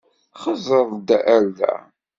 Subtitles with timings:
[0.41, 1.73] Xeẓẓeṛ-d ar da!